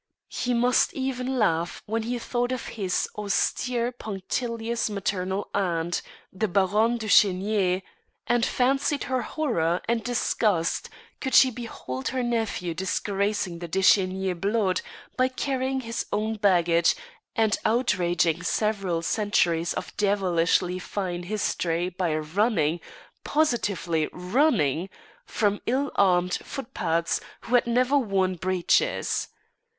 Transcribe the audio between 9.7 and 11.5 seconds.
and disgust could